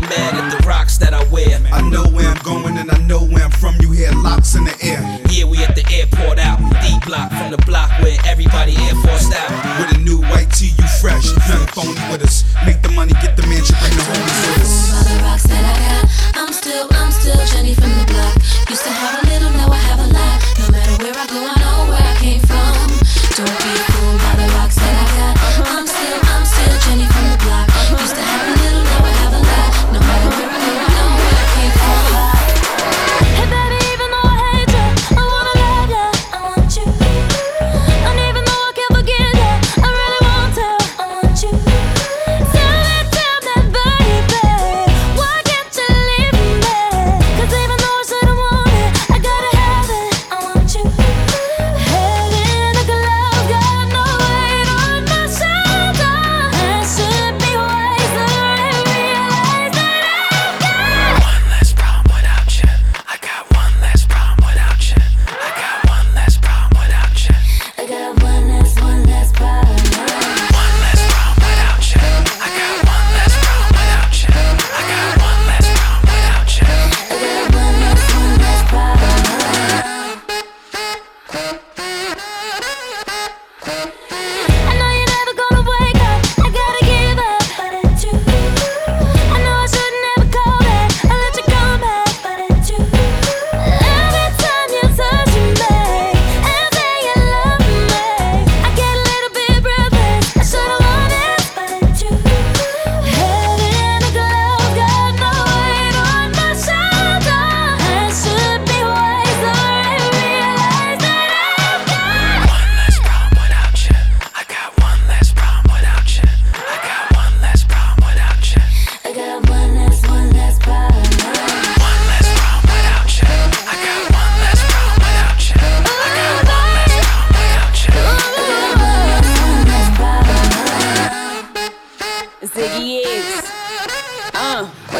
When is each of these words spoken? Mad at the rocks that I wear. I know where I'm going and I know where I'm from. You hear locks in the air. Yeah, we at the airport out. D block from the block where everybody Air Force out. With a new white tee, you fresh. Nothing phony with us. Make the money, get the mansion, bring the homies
Mad 0.00 0.34
at 0.34 0.50
the 0.50 0.66
rocks 0.66 0.98
that 0.98 1.12
I 1.14 1.22
wear. 1.32 1.60
I 1.72 1.80
know 1.88 2.04
where 2.10 2.28
I'm 2.28 2.42
going 2.42 2.78
and 2.78 2.90
I 2.90 2.98
know 3.06 3.20
where 3.20 3.44
I'm 3.44 3.50
from. 3.50 3.74
You 3.80 3.92
hear 3.92 4.10
locks 4.12 4.54
in 4.54 4.64
the 4.64 4.76
air. 4.82 5.00
Yeah, 5.28 5.44
we 5.44 5.62
at 5.64 5.74
the 5.74 5.84
airport 5.92 6.38
out. 6.38 6.58
D 6.82 6.98
block 7.06 7.30
from 7.30 7.50
the 7.50 7.62
block 7.66 7.90
where 8.00 8.18
everybody 8.26 8.76
Air 8.76 8.94
Force 9.04 9.32
out. 9.32 9.50
With 9.78 9.96
a 9.96 10.00
new 10.00 10.18
white 10.22 10.50
tee, 10.52 10.72
you 10.78 10.88
fresh. 11.00 11.26
Nothing 11.36 11.66
phony 11.74 12.00
with 12.10 12.22
us. 12.22 12.44
Make 12.64 12.82
the 12.82 12.90
money, 12.90 13.12
get 13.22 13.36
the 13.36 13.46
mansion, 13.46 13.76
bring 13.80 13.96
the 13.96 14.02
homies 14.02 14.29